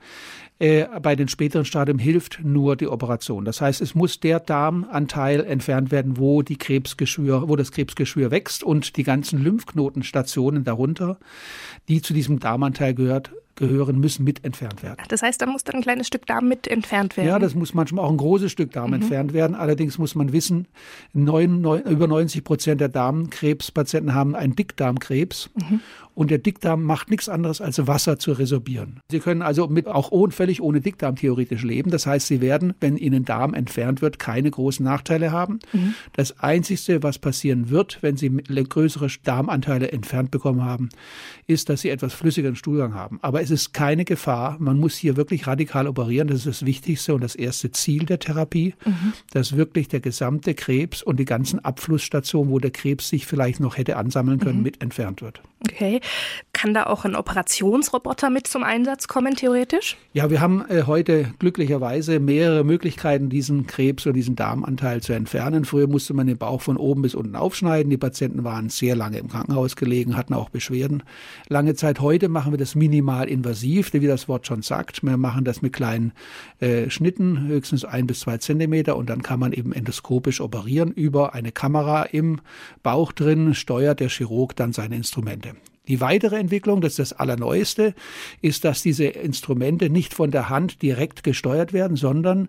Äh, 0.58 0.86
bei 1.00 1.16
den 1.16 1.28
späteren 1.28 1.64
Stadien 1.64 1.98
hilft 1.98 2.40
nur 2.44 2.76
die 2.76 2.86
Operation. 2.86 3.44
Das 3.44 3.60
heißt, 3.60 3.80
es 3.80 3.94
muss 3.94 4.20
der 4.20 4.38
Darmanteil 4.38 5.44
entfernt 5.44 5.90
werden, 5.90 6.18
wo 6.18 6.42
die 6.42 6.56
Krebsgeschwür, 6.56 7.48
wo 7.48 7.56
das 7.56 7.72
Krebsgeschwür 7.72 8.30
wächst 8.30 8.62
und 8.62 8.96
die 8.96 9.02
ganzen 9.02 9.42
Lymphknotenstationen 9.42 10.62
darunter, 10.62 11.18
die 11.88 12.00
zu 12.00 12.12
diesem 12.12 12.38
Darmanteil 12.38 12.94
gehört, 12.94 13.32
gehören, 13.56 13.99
müssen 13.99 14.25
mit 14.25 14.44
entfernt 14.44 14.82
werden. 14.82 14.99
Das 15.09 15.23
heißt, 15.23 15.40
da 15.40 15.47
muss 15.47 15.64
dann 15.64 15.76
ein 15.76 15.82
kleines 15.82 16.06
Stück 16.06 16.26
Darm 16.26 16.49
mit 16.49 16.66
entfernt 16.68 17.16
werden? 17.16 17.28
Ja, 17.28 17.38
das 17.38 17.54
muss 17.54 17.75
manchmal 17.75 18.04
auch 18.04 18.11
ein 18.11 18.16
großes 18.16 18.50
Stück 18.50 18.73
Darm 18.73 18.88
mhm. 18.88 18.94
entfernt 18.94 19.32
werden. 19.32 19.54
Allerdings 19.54 19.99
muss 19.99 20.14
man 20.14 20.32
wissen, 20.32 20.66
neun, 21.12 21.61
neun, 21.61 21.82
über 21.82 22.06
90 22.06 22.44
Prozent 22.44 22.80
der 22.80 22.88
Darmkrebspatienten 22.88 24.14
haben 24.14 24.35
einen 24.35 24.56
Dickdarmkrebs. 24.56 25.50
Mhm. 25.54 25.80
Und 26.14 26.31
der 26.31 26.38
Dickdarm 26.38 26.83
macht 26.83 27.11
nichts 27.11 27.28
anderes 27.28 27.61
als 27.61 27.87
Wasser 27.87 28.19
zu 28.19 28.33
resorbieren. 28.33 29.00
Sie 29.11 29.21
können 29.21 29.42
also 29.42 29.69
mit, 29.69 29.87
auch 29.87 30.11
ohne, 30.11 30.33
völlig 30.33 30.62
ohne 30.62 30.81
Dickdarm 30.81 31.16
theoretisch 31.16 31.62
leben. 31.62 31.90
Das 31.90 32.07
heißt, 32.07 32.26
Sie 32.26 32.40
werden, 32.40 32.75
wenn 32.81 32.97
Ihnen 32.97 33.25
Darm 33.25 33.54
entfernt 33.54 34.02
wird, 34.02 34.19
keine 34.19 34.50
großen 34.50 34.85
Nachteile 34.85 35.33
haben. 35.33 35.61
Mhm. 35.73 35.95
Das 36.12 36.38
Einzige, 36.40 37.02
was 37.02 37.19
passieren 37.19 37.71
wird, 37.71 37.99
wenn 38.02 38.16
Sie 38.16 38.31
größere 38.31 39.09
Darmanteile 39.25 39.92
entfernt 39.92 40.31
bekommen 40.31 40.64
haben, 40.64 40.90
ist, 41.47 41.69
dass 41.69 41.81
Sie 41.81 41.88
etwas 41.90 42.12
flüssigeren 42.12 42.57
Stuhlgang 42.57 42.95
haben. 42.95 43.19
Aber 43.23 43.42
es 43.42 43.50
ist 43.50 43.73
keine 43.73 44.04
Gefahr. 44.04 44.57
Man 44.59 44.78
muss 44.78 44.97
hier 44.97 45.16
wirklich 45.16 45.47
radikal 45.47 45.87
operieren. 45.87 46.28
Das 46.28 46.38
ist 46.38 46.47
das 46.47 46.66
Wichtigste 46.66 47.14
und 47.14 47.23
das 47.23 47.35
erste 47.35 47.71
Ziel 47.71 48.04
der 48.07 48.19
Therapie, 48.19 48.75
mhm. 48.85 49.12
dass 49.33 49.57
wirklich 49.57 49.88
der 49.88 50.00
gesamte 50.00 50.54
Krebs 50.54 51.02
und 51.02 51.19
die 51.19 51.25
ganzen 51.25 51.64
Abflussstationen, 51.64 52.52
wo 52.52 52.59
der 52.59 52.71
Krebs 52.71 53.09
sich 53.09 53.26
vielleicht 53.26 53.61
noch 53.61 53.76
hätte 53.76 53.97
ansammeln 53.97 54.38
können, 54.38 54.59
mhm. 54.59 54.64
mit 54.64 54.83
entfernt 54.83 55.23
wird. 55.23 55.42
Okay. 55.64 56.00
Kann 56.52 56.75
da 56.75 56.85
auch 56.85 57.04
ein 57.04 57.14
Operationsroboter 57.14 58.31
mit 58.31 58.47
zum 58.47 58.64
Einsatz 58.64 59.07
kommen, 59.07 59.37
theoretisch? 59.37 59.97
Ja, 60.12 60.28
wir 60.28 60.40
haben 60.40 60.64
äh, 60.69 60.85
heute 60.87 61.33
glücklicherweise 61.38 62.21
mehrere 62.21 62.64
Möglichkeiten, 62.64 63.31
diesen 63.31 63.66
Krebs 63.66 64.07
oder 64.07 64.14
diesen 64.14 64.37
Darmanteil 64.37 65.02
zu 65.02 65.12
entfernen. 65.12 65.64
Früher 65.64 65.87
musste 65.87 66.14
man 66.14 66.26
den 66.26 66.37
Bauch 66.37 66.61
von 66.61 66.76
oben 66.76 67.02
bis 67.02 67.14
unten 67.14 67.37
aufschneiden. 67.37 67.90
Die 67.90 67.97
Patienten 67.97 68.45
waren 68.45 68.69
sehr 68.69 68.97
lange 68.97 69.19
im 69.19 69.28
Krankenhaus 69.28 69.76
gelegen, 69.76 70.16
hatten 70.16 70.35
auch 70.35 70.50
Beschwerden. 70.50 71.02
Lange 71.49 71.75
Zeit 71.75 72.00
heute 72.00 72.28
machen 72.28 72.52
wir 72.52 72.59
das 72.59 72.75
minimal 72.75 73.28
invasiv, 73.28 73.92
wie 73.92 74.07
das 74.07 74.28
Wort 74.28 74.47
schon 74.47 74.62
sagt. 74.62 75.02
Wir 75.02 75.16
machen 75.16 75.45
das 75.45 75.62
mit 75.62 75.73
kleinen 75.73 76.12
äh, 76.61 76.90
Schnitten, 76.90 77.47
höchstens 77.47 77.85
ein 77.85 78.07
bis 78.07 78.21
zwei 78.21 78.38
Zentimeter, 78.38 78.97
und 78.97 79.09
dann 79.09 79.23
kann 79.23 79.38
man 79.38 79.52
eben 79.52 79.73
endoskopisch 79.73 80.40
operieren. 80.40 80.90
Über 80.90 81.35
eine 81.35 81.52
Kamera 81.52 82.02
im 82.04 82.40
Bauch 82.83 83.12
drin 83.12 83.54
steuert 83.54 84.00
der 84.00 84.09
Chirurg 84.09 84.57
dann 84.57 84.73
seine 84.73 84.97
Instrumente. 84.97 85.51
Die 85.88 86.00
weitere 86.00 86.36
Entwicklung, 86.36 86.80
das 86.80 86.92
ist 86.92 86.98
das 86.98 87.12
Allerneueste, 87.14 87.94
ist, 88.40 88.64
dass 88.64 88.82
diese 88.82 89.06
Instrumente 89.06 89.90
nicht 89.90 90.14
von 90.14 90.30
der 90.30 90.48
Hand 90.48 90.80
direkt 90.80 91.24
gesteuert 91.24 91.72
werden, 91.72 91.96
sondern 91.96 92.48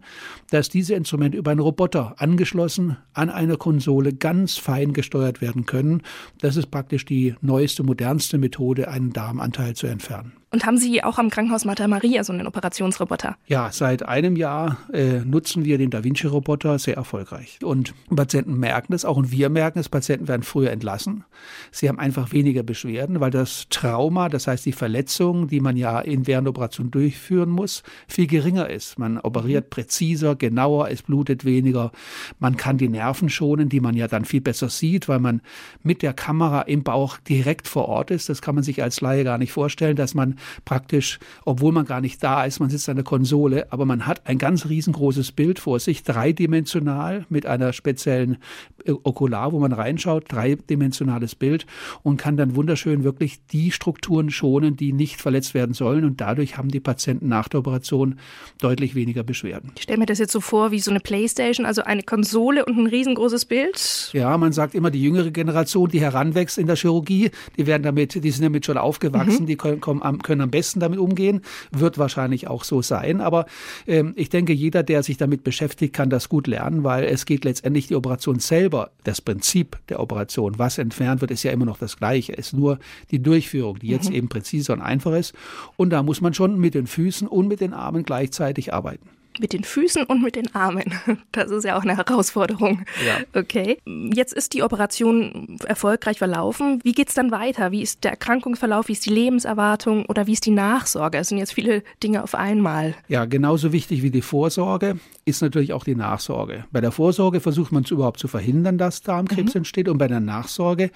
dass 0.51 0.69
diese 0.69 0.93
Instrumente 0.93 1.37
über 1.37 1.49
einen 1.49 1.59
Roboter 1.59 2.15
angeschlossen 2.19 2.97
an 3.13 3.31
einer 3.31 3.57
Konsole 3.57 4.13
ganz 4.13 4.57
fein 4.57 4.93
gesteuert 4.93 5.41
werden 5.41 5.65
können. 5.65 6.03
Das 6.41 6.57
ist 6.57 6.69
praktisch 6.69 7.05
die 7.05 7.33
neueste, 7.41 7.81
modernste 7.81 8.37
Methode, 8.37 8.87
einen 8.87 9.13
Darmanteil 9.13 9.75
zu 9.75 9.87
entfernen. 9.87 10.33
Und 10.53 10.67
haben 10.67 10.77
Sie 10.77 11.03
auch 11.03 11.17
am 11.17 11.31
Krankenhaus 11.31 11.65
Martha 11.65 11.87
Maria 11.87 12.23
so 12.23 12.31
einen 12.31 12.45
Operationsroboter? 12.45 13.37
Ja, 13.47 13.71
seit 13.71 14.07
einem 14.07 14.35
Jahr 14.35 14.77
äh, 14.93 15.21
nutzen 15.25 15.65
wir 15.65 15.79
den 15.79 15.89
Da 15.89 16.03
Vinci-Roboter 16.03 16.77
sehr 16.77 16.95
erfolgreich. 16.95 17.57
Und 17.63 17.95
Patienten 18.15 18.59
merken 18.59 18.93
es, 18.93 19.03
auch 19.03 19.17
und 19.17 19.31
wir 19.31 19.49
merken 19.49 19.79
es, 19.79 19.89
Patienten 19.89 20.27
werden 20.27 20.43
früher 20.43 20.69
entlassen. 20.69 21.23
Sie 21.71 21.89
haben 21.89 21.97
einfach 21.97 22.33
weniger 22.33 22.61
Beschwerden, 22.61 23.19
weil 23.19 23.31
das 23.31 23.65
Trauma, 23.71 24.29
das 24.29 24.45
heißt 24.45 24.63
die 24.67 24.73
Verletzung, 24.73 25.47
die 25.47 25.59
man 25.59 25.75
ja 25.75 25.99
in 25.99 26.27
während 26.27 26.45
der 26.45 26.51
Operation 26.51 26.91
durchführen 26.91 27.49
muss, 27.49 27.81
viel 28.07 28.27
geringer 28.27 28.69
ist. 28.69 28.99
Man 28.99 29.17
operiert 29.17 29.71
präziser, 29.71 30.35
genauer, 30.35 30.91
es 30.91 31.01
blutet 31.01 31.45
weniger. 31.45 31.91
Man 32.37 32.57
kann 32.57 32.77
die 32.77 32.89
Nerven 32.89 33.29
schonen, 33.29 33.69
die 33.69 33.79
man 33.79 33.95
ja 33.95 34.07
dann 34.07 34.23
viel 34.23 34.41
besser 34.41 34.69
sieht, 34.69 35.09
weil 35.09 35.19
man 35.19 35.41
mit 35.81 36.03
der 36.03 36.13
Kamera 36.13 36.61
im 36.61 36.83
Bauch 36.83 37.17
direkt 37.17 37.67
vor 37.67 37.87
Ort 37.87 38.11
ist. 38.11 38.29
Das 38.29 38.43
kann 38.43 38.53
man 38.53 38.63
sich 38.63 38.83
als 38.83 39.01
Laie 39.01 39.23
gar 39.23 39.39
nicht 39.39 39.51
vorstellen, 39.51 39.95
dass 39.95 40.13
man 40.13 40.35
praktisch, 40.65 41.19
obwohl 41.45 41.71
man 41.71 41.85
gar 41.85 42.01
nicht 42.01 42.23
da 42.23 42.45
ist, 42.45 42.59
man 42.59 42.69
sitzt 42.69 42.89
an 42.89 42.95
der 42.95 43.05
Konsole, 43.05 43.71
aber 43.71 43.85
man 43.85 44.05
hat 44.05 44.27
ein 44.27 44.37
ganz 44.37 44.67
riesengroßes 44.67 45.31
Bild 45.31 45.59
vor 45.59 45.79
sich, 45.79 46.03
dreidimensional 46.03 47.25
mit 47.29 47.45
einer 47.45 47.73
speziellen 47.73 48.37
äh, 48.85 48.91
Okular, 48.91 49.51
wo 49.51 49.59
man 49.59 49.71
reinschaut, 49.71 50.25
dreidimensionales 50.29 51.35
Bild 51.35 51.65
und 52.03 52.17
kann 52.17 52.37
dann 52.37 52.55
wunderschön 52.55 53.03
wirklich 53.03 53.45
die 53.47 53.71
Strukturen 53.71 54.29
schonen, 54.29 54.75
die 54.75 54.93
nicht 54.93 55.21
verletzt 55.21 55.53
werden 55.53 55.73
sollen 55.73 56.05
und 56.05 56.21
dadurch 56.21 56.57
haben 56.57 56.69
die 56.69 56.79
Patienten 56.79 57.27
nach 57.27 57.47
der 57.47 57.59
Operation 57.59 58.19
deutlich 58.59 58.95
weniger 58.95 59.23
Beschwerden. 59.23 59.71
Ich 59.75 59.83
stelle 59.83 59.99
mir 59.99 60.05
das 60.05 60.19
jetzt 60.19 60.31
so 60.31 60.41
vor 60.41 60.71
wie 60.71 60.79
so 60.79 60.91
eine 60.91 60.99
Playstation, 60.99 61.65
also 61.65 61.83
eine 61.83 62.03
Konsole 62.03 62.65
und 62.65 62.77
ein 62.77 62.87
riesengroßes 62.87 63.45
Bild. 63.45 64.09
Ja, 64.13 64.37
man 64.37 64.51
sagt 64.51 64.75
immer, 64.75 64.91
die 64.91 65.01
jüngere 65.01 65.31
Generation, 65.31 65.89
die 65.89 66.01
heranwächst 66.01 66.57
in 66.57 66.67
der 66.67 66.75
Chirurgie, 66.75 67.31
die 67.57 67.67
werden 67.67 67.83
damit, 67.83 68.23
die 68.23 68.31
sind 68.31 68.43
damit 68.43 68.65
schon 68.65 68.77
aufgewachsen, 68.77 69.43
mhm. 69.43 69.47
die 69.47 69.55
können, 69.55 69.81
kommen, 69.81 70.21
können 70.21 70.32
können 70.33 70.41
am 70.41 70.49
besten 70.49 70.79
damit 70.79 70.97
umgehen, 70.97 71.41
wird 71.71 71.99
wahrscheinlich 71.99 72.47
auch 72.47 72.63
so 72.63 72.81
sein. 72.81 73.21
Aber 73.21 73.45
ähm, 73.85 74.13
ich 74.15 74.29
denke, 74.29 74.51
jeder, 74.51 74.81
der 74.81 75.03
sich 75.03 75.17
damit 75.17 75.43
beschäftigt, 75.43 75.93
kann 75.93 76.09
das 76.09 76.27
gut 76.27 76.47
lernen, 76.47 76.83
weil 76.83 77.03
es 77.03 77.25
geht 77.25 77.45
letztendlich 77.45 77.87
die 77.87 77.95
Operation 77.95 78.39
selber, 78.39 78.89
das 79.03 79.21
Prinzip 79.21 79.77
der 79.89 79.99
Operation, 79.99 80.57
was 80.57 80.79
entfernt 80.79 81.21
wird, 81.21 81.29
ist 81.29 81.43
ja 81.43 81.51
immer 81.51 81.65
noch 81.65 81.77
das 81.77 81.97
Gleiche. 81.97 82.35
Es 82.35 82.47
ist 82.47 82.53
nur 82.53 82.79
die 83.11 83.21
Durchführung, 83.21 83.77
die 83.77 83.87
jetzt 83.87 84.09
mhm. 84.09 84.15
eben 84.15 84.29
präziser 84.29 84.73
und 84.73 84.81
einfach 84.81 85.13
ist. 85.13 85.33
Und 85.77 85.91
da 85.91 86.01
muss 86.01 86.19
man 86.19 86.33
schon 86.33 86.59
mit 86.59 86.73
den 86.73 86.87
Füßen 86.87 87.27
und 87.27 87.47
mit 87.47 87.61
den 87.61 87.73
Armen 87.73 88.03
gleichzeitig 88.03 88.73
arbeiten. 88.73 89.09
Mit 89.39 89.53
den 89.53 89.63
Füßen 89.63 90.03
und 90.03 90.21
mit 90.21 90.35
den 90.35 90.53
Armen. 90.55 90.93
Das 91.31 91.49
ist 91.49 91.63
ja 91.63 91.77
auch 91.77 91.81
eine 91.81 91.97
Herausforderung. 91.97 92.85
Ja. 93.05 93.39
Okay. 93.39 93.77
Jetzt 93.85 94.33
ist 94.33 94.53
die 94.53 94.61
Operation 94.61 95.57
erfolgreich 95.65 96.19
verlaufen. 96.19 96.79
Wie 96.83 96.91
geht 96.91 97.09
es 97.09 97.15
dann 97.15 97.31
weiter? 97.31 97.71
Wie 97.71 97.81
ist 97.81 98.03
der 98.03 98.11
Erkrankungsverlauf? 98.11 98.87
Wie 98.87 98.91
ist 98.93 99.05
die 99.05 99.09
Lebenserwartung? 99.09 100.05
Oder 100.05 100.27
wie 100.27 100.33
ist 100.33 100.45
die 100.45 100.51
Nachsorge? 100.51 101.17
Es 101.17 101.29
sind 101.29 101.39
jetzt 101.39 101.53
viele 101.53 101.83
Dinge 102.03 102.23
auf 102.23 102.35
einmal. 102.35 102.93
Ja, 103.07 103.25
genauso 103.25 103.71
wichtig 103.71 104.03
wie 104.03 104.11
die 104.11 104.21
Vorsorge 104.21 104.97
ist 105.25 105.41
natürlich 105.41 105.73
auch 105.73 105.83
die 105.83 105.95
Nachsorge. 105.95 106.65
Bei 106.71 106.81
der 106.81 106.91
Vorsorge 106.91 107.39
versucht 107.39 107.71
man 107.71 107.83
es 107.83 107.91
überhaupt 107.91 108.19
zu 108.19 108.27
verhindern, 108.27 108.77
dass 108.77 109.01
Darmkrebs 109.01 109.53
mhm. 109.53 109.59
entsteht. 109.59 109.87
Und 109.89 109.97
bei 109.97 110.07
der 110.07 110.19
Nachsorge, 110.19 110.91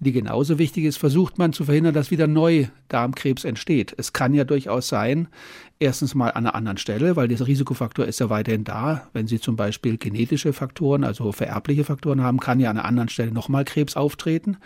die 0.00 0.12
genauso 0.12 0.58
wichtig 0.58 0.84
ist, 0.84 0.96
versucht 0.96 1.38
man 1.38 1.52
zu 1.52 1.64
verhindern, 1.64 1.94
dass 1.94 2.10
wieder 2.10 2.26
neu 2.26 2.66
Darmkrebs 2.88 3.44
entsteht. 3.44 3.94
Es 3.96 4.12
kann 4.12 4.34
ja 4.34 4.44
durchaus 4.44 4.88
sein, 4.88 5.28
Erstens 5.78 6.14
mal 6.14 6.30
an 6.30 6.46
einer 6.46 6.54
anderen 6.54 6.78
Stelle, 6.78 7.16
weil 7.16 7.28
dieser 7.28 7.46
Risikofaktor 7.46 8.06
ist 8.06 8.18
ja 8.18 8.30
weiterhin 8.30 8.64
da. 8.64 9.08
Wenn 9.12 9.26
Sie 9.26 9.38
zum 9.38 9.56
Beispiel 9.56 9.98
genetische 9.98 10.54
Faktoren, 10.54 11.04
also 11.04 11.32
vererbliche 11.32 11.84
Faktoren 11.84 12.22
haben, 12.22 12.40
kann 12.40 12.60
ja 12.60 12.70
an 12.70 12.78
einer 12.78 12.88
anderen 12.88 13.10
Stelle 13.10 13.30
nochmal 13.30 13.66
Krebs 13.66 13.94
auftreten. 13.94 14.56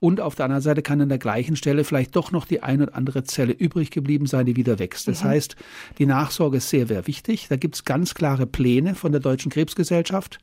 Und 0.00 0.20
auf 0.20 0.34
der 0.34 0.46
anderen 0.46 0.62
Seite 0.62 0.82
kann 0.82 1.00
an 1.00 1.08
der 1.08 1.18
gleichen 1.18 1.54
Stelle 1.54 1.84
vielleicht 1.84 2.16
doch 2.16 2.32
noch 2.32 2.46
die 2.46 2.64
eine 2.64 2.84
oder 2.84 2.96
andere 2.96 3.22
Zelle 3.22 3.52
übrig 3.52 3.92
geblieben 3.92 4.26
sein, 4.26 4.44
die 4.44 4.56
wieder 4.56 4.80
wächst. 4.80 5.06
Das 5.06 5.22
mhm. 5.22 5.28
heißt, 5.28 5.56
die 5.98 6.06
Nachsorge 6.06 6.56
ist 6.56 6.68
sehr, 6.68 6.88
sehr 6.88 7.06
wichtig. 7.06 7.46
Da 7.48 7.54
gibt 7.54 7.76
es 7.76 7.84
ganz 7.84 8.14
klare 8.14 8.46
Pläne 8.46 8.96
von 8.96 9.12
der 9.12 9.20
Deutschen 9.20 9.52
Krebsgesellschaft, 9.52 10.40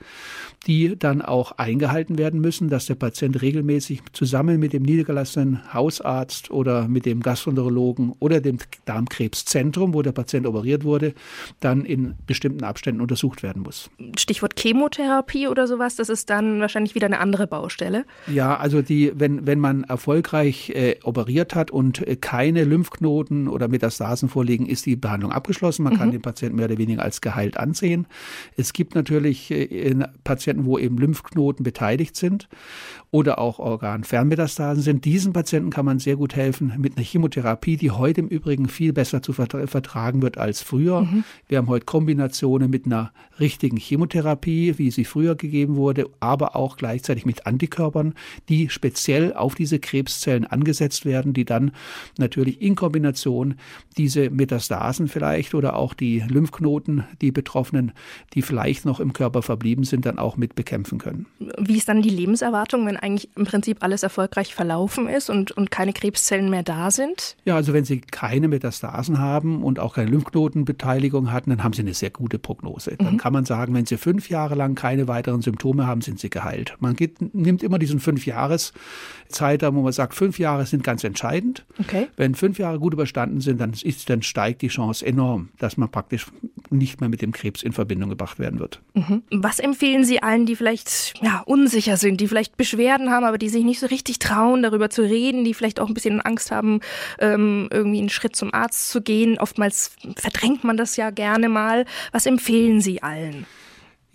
die 0.68 0.98
dann 0.98 1.22
auch 1.22 1.52
eingehalten 1.54 2.18
werden 2.18 2.40
müssen, 2.40 2.70
dass 2.70 2.86
der 2.86 2.96
Patient 2.96 3.42
regelmäßig 3.42 4.02
zusammen 4.14 4.58
mit 4.58 4.72
dem 4.72 4.84
niedergelassenen 4.84 5.74
Hausarzt 5.74 6.50
oder 6.50 6.88
mit 6.88 7.06
dem 7.06 7.20
Gastroenterologen 7.20 8.14
oder 8.20 8.40
dem 8.40 8.60
Darmkrebszentrum, 8.86 9.94
wo 9.94 10.02
der 10.02 10.13
Patient 10.14 10.48
operiert 10.48 10.84
wurde, 10.84 11.14
dann 11.60 11.86
in 11.86 12.16
bestimmten 12.26 12.64
Abständen 12.64 13.02
untersucht 13.02 13.44
werden 13.44 13.64
muss. 13.64 13.90
Stichwort 14.18 14.60
Chemotherapie 14.60 15.48
oder 15.48 15.68
sowas, 15.68 15.96
das 15.96 16.10
ist 16.10 16.30
dann 16.30 16.60
wahrscheinlich 16.60 16.96
wieder 16.96 17.08
eine 17.08 17.20
andere 17.20 17.48
Baustelle. 17.48 18.06
Ja, 18.28 18.58
also 18.58 18.82
die, 18.82 19.12
wenn, 19.16 19.46
wenn 19.46 19.60
man 19.60 19.84
erfolgreich 19.84 20.70
äh, 20.70 20.96
operiert 21.04 21.56
hat 21.56 21.72
und 21.72 22.06
äh, 22.08 22.16
keine 22.16 22.64
Lymphknoten 22.64 23.48
oder 23.48 23.68
Metastasen 23.68 24.30
vorliegen, 24.30 24.66
ist 24.66 24.86
die 24.86 24.96
Behandlung 24.96 25.32
abgeschlossen. 25.32 25.84
Man 25.84 25.94
mhm. 25.94 25.98
kann 25.98 26.12
den 26.12 26.22
Patienten 26.22 26.56
mehr 26.58 26.66
oder 26.66 26.78
weniger 26.78 27.04
als 27.04 27.22
geheilt 27.22 27.58
ansehen. 27.58 28.08
Es 28.58 28.74
gibt 28.74 28.96
natürlich 28.96 29.52
äh, 29.52 29.96
Patienten, 30.24 30.66
wo 30.66 30.78
eben 30.78 30.98
Lymphknoten 30.98 31.64
beteiligt 31.64 32.16
sind 32.16 32.48
oder 33.14 33.38
auch 33.38 33.60
Organfernmetastasen 33.60 34.82
sind. 34.82 35.06
Diesen 35.06 35.34
Patienten 35.34 35.70
kann 35.70 35.86
man 35.86 36.00
sehr 36.00 36.16
gut 36.16 36.36
helfen 36.36 36.74
mit 36.80 36.98
einer 36.98 37.06
Chemotherapie, 37.06 37.78
die 37.78 37.92
heute 37.92 38.22
im 38.22 38.28
Übrigen 38.28 38.68
viel 38.68 38.92
besser 38.92 39.22
zu 39.22 39.34
vertragen 39.34 40.24
wird 40.24 40.40
als 40.40 40.64
früher. 40.64 41.02
Mhm. 41.02 41.24
Wir 41.48 41.60
haben 41.60 41.68
heute 41.68 41.86
Kombinationen 41.86 42.72
mit 42.72 42.88
einer 42.88 43.12
richtigen 43.40 43.78
Chemotherapie, 43.78 44.80
wie 44.80 44.90
sie 44.90 45.06
früher 45.06 45.36
gegeben 45.36 45.76
wurde, 45.76 46.10
aber 46.22 46.56
auch 46.56 46.76
gleichzeitig 46.76 47.24
mit 47.24 47.46
Antikörpern, 47.46 48.16
die 48.50 48.70
speziell 48.70 49.34
auf 49.34 49.54
diese 49.54 49.78
Krebszellen 49.78 50.48
angesetzt 50.48 51.06
werden, 51.06 51.34
die 51.34 51.46
dann 51.46 51.72
natürlich 52.18 52.64
in 52.64 52.74
Kombination 52.74 53.56
diese 53.96 54.32
Metastasen 54.32 55.08
vielleicht 55.08 55.54
oder 55.54 55.76
auch 55.76 55.94
die 55.94 56.22
Lymphknoten, 56.22 57.04
die 57.22 57.32
Betroffenen, 57.32 57.92
die 58.34 58.42
vielleicht 58.42 58.86
noch 58.86 59.00
im 59.00 59.14
Körper 59.14 59.44
verblieben 59.44 59.84
sind, 59.84 60.08
dann 60.08 60.18
auch 60.18 60.36
mit 60.36 60.56
bekämpfen 60.56 60.98
können. 60.98 61.28
Wie 61.60 61.78
ist 61.78 61.88
dann 61.88 62.02
die 62.02 62.10
Lebenserwartung, 62.10 62.88
wenn 62.88 63.03
eigentlich 63.04 63.30
im 63.36 63.46
Prinzip 63.46 63.78
alles 63.82 64.04
erfolgreich 64.04 64.56
verlaufen 64.56 65.08
ist 65.08 65.30
und, 65.30 65.52
und 65.52 65.70
keine 65.70 65.94
Krebszellen 65.94 66.50
mehr 66.50 66.64
da 66.64 66.90
sind? 66.90 67.36
Ja, 67.46 67.56
also 67.56 67.74
wenn 67.74 67.86
Sie 67.86 68.02
keine 68.02 68.48
Metastasen 68.48 69.20
haben 69.20 69.64
und 69.64 69.80
auch 69.80 69.96
keine 69.96 70.10
Lymphknotenbeteiligung 70.10 71.32
hatten, 71.32 71.50
dann 71.50 71.64
haben 71.64 71.74
sie 71.74 71.82
eine 71.82 71.94
sehr 71.94 72.10
gute 72.10 72.40
Prognose. 72.40 72.96
Dann 72.98 73.14
mhm. 73.14 73.18
kann 73.18 73.34
man 73.34 73.46
sagen, 73.46 73.74
wenn 73.74 73.86
sie 73.86 73.98
fünf 73.98 74.30
Jahre 74.30 74.56
lang 74.56 74.76
keine 74.76 75.08
weiteren 75.08 75.42
Symptome 75.42 75.86
haben, 75.86 76.02
sind 76.02 76.20
sie 76.20 76.30
geheilt. 76.30 76.76
Man 76.80 76.96
geht, 76.96 77.34
nimmt 77.34 77.64
immer 77.64 77.80
diesen 77.80 78.00
fünf 78.00 78.26
Jahres 78.26 78.74
Zeitraum, 79.28 79.76
wo 79.76 79.82
man 79.82 79.94
sagt, 79.94 80.14
fünf 80.14 80.40
Jahre 80.40 80.66
sind 80.66 80.84
ganz 80.84 81.04
entscheidend. 81.04 81.66
Okay. 81.80 82.08
Wenn 82.16 82.36
fünf 82.36 82.60
Jahre 82.60 82.80
gut 82.80 82.94
überstanden 82.94 83.42
sind, 83.42 83.60
dann, 83.60 83.74
ist, 83.74 84.10
dann 84.10 84.22
steigt 84.22 84.62
die 84.62 84.68
Chance 84.68 85.06
enorm, 85.06 85.50
dass 85.60 85.78
man 85.78 85.90
praktisch 85.90 86.28
nicht 86.70 87.02
mehr 87.02 87.10
mit 87.10 87.22
dem 87.22 87.32
Krebs 87.32 87.64
in 87.64 87.72
Verbindung 87.72 88.10
gebracht 88.10 88.40
werden 88.40 88.60
wird. 88.60 88.82
Mhm. 88.94 89.24
Was 89.32 89.60
empfehlen 89.60 90.04
Sie 90.06 90.22
allen, 90.22 90.46
die 90.46 90.56
vielleicht 90.56 91.14
ja, 91.22 91.42
unsicher 91.46 91.98
sind, 91.98 92.22
die 92.22 92.28
vielleicht 92.28 92.58
Beschwerden 92.58 92.93
haben, 93.10 93.26
aber 93.26 93.38
die 93.38 93.50
sich 93.50 93.64
nicht 93.64 93.80
so 93.80 93.88
richtig 93.88 94.20
trauen, 94.20 94.64
darüber 94.64 94.90
zu 94.90 95.02
reden, 95.02 95.44
die 95.44 95.54
vielleicht 95.54 95.80
auch 95.80 95.88
ein 95.88 95.94
bisschen 95.94 96.22
Angst 96.22 96.52
haben, 96.52 96.80
ähm, 97.20 97.68
irgendwie 97.72 98.00
einen 98.00 98.10
Schritt 98.10 98.36
zum 98.36 98.54
Arzt 98.54 98.90
zu 98.90 99.02
gehen? 99.02 99.38
Oftmals 99.40 99.96
verdrängt 100.16 100.64
man 100.64 100.78
das 100.78 100.96
ja 100.96 101.10
gerne 101.10 101.50
mal. 101.50 101.86
Was 102.12 102.26
empfehlen 102.26 102.82
Sie 102.82 103.02
allen? 103.02 103.46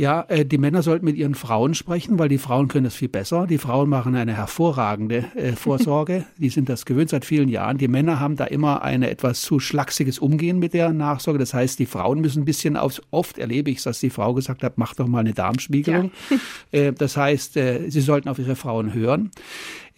Ja, 0.01 0.25
äh, 0.29 0.47
die 0.47 0.59
Männer 0.59 0.83
sollten 0.83 1.05
mit 1.05 1.17
ihren 1.17 1.35
Frauen 1.35 1.75
sprechen, 1.75 2.21
weil 2.21 2.29
die 2.29 2.39
Frauen 2.39 2.69
können 2.69 2.85
das 2.85 2.95
viel 2.95 3.09
besser. 3.09 3.49
Die 3.49 3.59
Frauen 3.59 3.89
machen 3.89 4.15
eine 4.15 4.37
hervorragende 4.37 5.25
äh, 5.35 5.53
Vorsorge. 5.57 6.25
die 6.37 6.51
sind 6.51 6.69
das 6.69 6.85
gewöhnt 6.85 7.11
seit 7.11 7.25
vielen 7.25 7.49
Jahren. 7.49 7.79
Die 7.79 7.89
Männer 7.89 8.21
haben 8.21 8.37
da 8.37 8.45
immer 8.45 8.83
ein 8.83 9.03
etwas 9.03 9.43
zu 9.43 9.59
schlachsiges 9.59 10.21
Umgehen 10.21 10.61
mit 10.61 10.73
der 10.73 10.93
Nachsorge. 10.93 11.41
Das 11.41 11.53
heißt, 11.53 11.81
die 11.81 11.87
Frauen 11.87 12.21
müssen 12.21 12.43
ein 12.43 12.45
bisschen 12.45 12.77
aufs, 12.77 13.03
oft 13.11 13.39
erlebe 13.39 13.73
ich, 13.73 13.83
dass 13.83 13.99
die 13.99 14.11
Frau 14.11 14.35
gesagt 14.35 14.63
hat, 14.63 14.79
mach 14.79 14.95
doch 14.95 15.09
mal 15.09 15.19
eine 15.19 15.35
Darmspiegelung. 15.35 16.13
Ja. 16.31 16.37
Äh, 16.71 16.93
das 16.93 17.17
heißt, 17.17 17.57
äh, 17.57 17.89
sie 17.89 18.03
sollten 18.03 18.29
auf 18.29 18.39
ihre 18.39 18.55
Frauen 18.55 18.93
hören. 18.93 19.31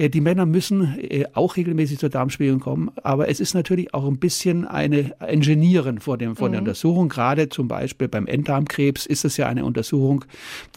Äh, 0.00 0.09
die 0.09 0.21
Männer 0.21 0.47
müssen 0.47 0.99
äh, 0.99 1.26
auch 1.35 1.57
regelmäßig 1.57 1.99
zur 1.99 2.09
Darmspiegelung 2.09 2.61
kommen, 2.61 2.90
aber 3.02 3.28
es 3.28 3.38
ist 3.38 3.54
natürlich 3.54 3.92
auch 3.92 4.07
ein 4.07 4.19
bisschen 4.19 4.66
eine 4.66 5.12
Ingenieren 5.28 6.00
vor, 6.00 6.16
dem, 6.16 6.37
vor 6.37 6.49
mhm. 6.49 6.52
der 6.52 6.61
Untersuchung. 6.62 7.09
Gerade 7.09 7.49
zum 7.50 7.69
Beispiel 7.69 8.09
beim 8.09 8.26
Enddarmkrebs 8.26 9.07
ist 9.07 9.25
es 9.25 9.37
ja 9.37 9.47
eine 9.47 9.64
Untersuchung, 9.64 10.25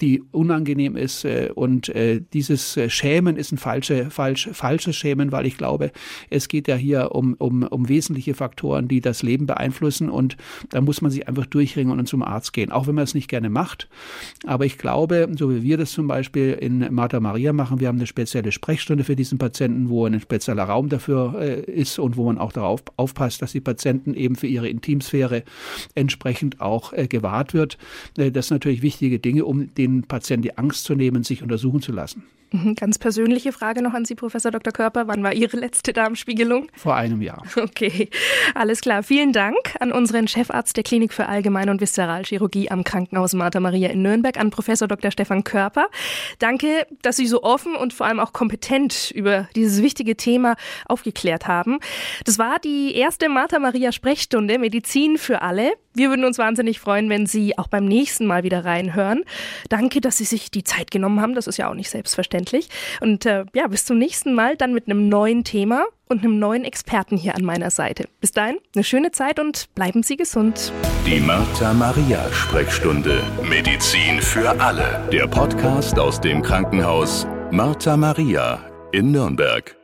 die 0.01 0.21
unangenehm 0.31 0.97
ist 0.97 1.23
äh, 1.23 1.49
und 1.53 1.91
dieses 2.33 2.79
Schämen 2.87 3.37
ist 3.37 3.51
ein 3.51 3.57
falsche, 3.57 4.09
falsch, 4.09 4.49
falsches 4.51 4.95
Schämen, 4.95 5.31
weil 5.31 5.45
ich 5.45 5.57
glaube, 5.57 5.91
es 6.29 6.47
geht 6.47 6.67
ja 6.67 6.75
hier 6.75 7.11
um, 7.13 7.35
um, 7.35 7.63
um 7.63 7.87
wesentliche 7.87 8.33
Faktoren, 8.33 8.87
die 8.87 8.99
das 8.99 9.23
Leben 9.23 9.45
beeinflussen 9.45 10.09
und 10.09 10.35
da 10.69 10.81
muss 10.81 11.01
man 11.01 11.11
sich 11.11 11.27
einfach 11.27 11.45
durchringen 11.45 11.97
und 11.97 12.07
zum 12.07 12.23
Arzt 12.23 12.53
gehen, 12.53 12.71
auch 12.71 12.87
wenn 12.87 12.95
man 12.95 13.03
es 13.03 13.13
nicht 13.13 13.29
gerne 13.29 13.49
macht. 13.49 13.87
Aber 14.45 14.65
ich 14.65 14.77
glaube, 14.77 15.29
so 15.37 15.51
wie 15.51 15.63
wir 15.63 15.77
das 15.77 15.91
zum 15.91 16.07
Beispiel 16.07 16.53
in 16.53 16.93
Martha 16.93 17.19
Maria 17.19 17.53
machen, 17.53 17.79
wir 17.79 17.87
haben 17.87 17.97
eine 17.97 18.07
spezielle 18.07 18.51
Sprechstunde 18.51 19.03
für 19.03 19.12
für 19.13 19.17
diesen 19.17 19.37
Patienten, 19.37 19.89
wo 19.89 20.07
ein 20.07 20.19
spezieller 20.19 20.63
Raum 20.63 20.89
dafür 20.89 21.35
äh, 21.39 21.61
ist 21.61 21.99
und 21.99 22.17
wo 22.17 22.25
man 22.25 22.39
auch 22.39 22.51
darauf 22.51 22.81
aufpasst, 22.97 23.43
dass 23.43 23.51
die 23.51 23.61
Patienten 23.61 24.15
eben 24.15 24.35
für 24.35 24.47
ihre 24.47 24.67
Intimsphäre 24.67 25.43
entsprechend 25.93 26.61
auch 26.61 26.93
äh, 26.93 27.07
gewahrt 27.07 27.53
wird. 27.53 27.77
Äh, 28.17 28.31
das 28.31 28.47
sind 28.47 28.55
natürlich 28.55 28.81
wichtige 28.81 29.19
Dinge, 29.19 29.45
um 29.45 29.71
den 29.75 30.01
Patienten 30.01 30.41
die 30.41 30.57
Angst 30.57 30.85
zu 30.85 30.95
nehmen, 30.95 31.21
sich 31.21 31.43
untersuchen 31.43 31.83
zu 31.83 31.91
lassen. 31.91 32.23
Mhm, 32.53 32.75
ganz 32.75 32.99
persönliche 32.99 33.51
Frage 33.51 33.81
noch 33.81 33.95
an 33.95 34.05
Sie, 34.05 34.13
Professor 34.13 34.51
Dr. 34.51 34.71
Körper. 34.71 35.07
Wann 35.07 35.23
war 35.23 35.33
Ihre 35.33 35.57
letzte 35.57 35.91
Darmspiegelung? 35.91 36.67
Vor 36.75 36.95
einem 36.95 37.21
Jahr. 37.21 37.41
Okay, 37.63 38.09
alles 38.53 38.81
klar. 38.81 39.03
Vielen 39.03 39.31
Dank 39.33 39.57
an 39.79 39.91
unseren 39.91 40.27
Chefarzt 40.27 40.77
der 40.77 40.83
Klinik 40.83 41.13
für 41.13 41.27
Allgemeine 41.27 41.71
und 41.71 41.81
Viszeralchirurgie 41.81 42.69
am 42.69 42.83
Krankenhaus 42.83 43.33
Martha 43.33 43.59
Maria 43.59 43.89
in 43.89 44.01
Nürnberg, 44.01 44.37
an 44.37 44.51
Professor 44.51 44.87
Dr. 44.87 45.11
Stefan 45.11 45.43
Körper. 45.43 45.87
Danke, 46.39 46.85
dass 47.01 47.15
Sie 47.15 47.25
so 47.25 47.41
offen 47.41 47.75
und 47.75 47.93
vor 47.93 48.05
allem 48.05 48.19
auch 48.19 48.33
kompetent 48.33 49.11
über 49.11 49.47
dieses 49.55 49.81
wichtige 49.81 50.15
Thema 50.15 50.55
aufgeklärt 50.85 51.47
haben. 51.47 51.79
Das 52.25 52.37
war 52.37 52.59
die 52.59 52.95
erste 52.95 53.29
Martha 53.29 53.57
Maria 53.57 53.91
Sprechstunde 53.91 54.59
Medizin 54.59 55.17
für 55.17 55.41
alle. 55.41 55.71
Wir 55.95 56.09
würden 56.09 56.25
uns 56.25 56.37
wahnsinnig 56.37 56.79
freuen, 56.79 57.09
wenn 57.09 57.25
Sie 57.25 57.57
auch 57.57 57.67
beim 57.67 57.85
nächsten 57.85 58.25
Mal 58.25 58.43
wieder 58.43 58.65
reinhören. 58.65 59.23
Danke, 59.69 60.01
dass 60.01 60.17
Sie 60.17 60.25
sich 60.25 60.49
die 60.49 60.63
Zeit 60.63 60.91
genommen 60.91 61.21
haben. 61.21 61.35
Das 61.35 61.47
ist 61.47 61.57
ja 61.57 61.69
auch 61.69 61.75
nicht 61.75 61.89
selbstverständlich. 61.89 62.69
Und 62.99 63.25
äh, 63.25 63.45
ja, 63.53 63.67
bis 63.67 63.85
zum 63.85 63.97
nächsten 63.97 64.33
Mal 64.33 64.57
dann 64.57 64.73
mit 64.73 64.87
einem 64.87 65.07
neuen 65.07 65.43
Thema 65.43 65.85
und 66.07 66.23
einem 66.23 66.39
neuen 66.39 66.63
Experten 66.63 67.17
hier 67.17 67.35
an 67.35 67.43
meiner 67.43 67.69
Seite. 67.69 68.07
Bis 68.21 68.31
dahin, 68.31 68.57
eine 68.75 68.83
schöne 68.83 69.11
Zeit 69.11 69.39
und 69.39 69.73
bleiben 69.75 70.03
Sie 70.03 70.17
gesund. 70.17 70.71
Die 71.05 71.19
Martha 71.19 71.73
Maria 71.73 72.31
Sprechstunde. 72.31 73.21
Medizin 73.47 74.21
für 74.21 74.49
alle. 74.59 75.07
Der 75.11 75.27
Podcast 75.27 75.99
aus 75.99 76.19
dem 76.19 76.41
Krankenhaus 76.41 77.27
Martha 77.51 77.97
Maria 77.97 78.59
in 78.91 79.11
Nürnberg. 79.11 79.75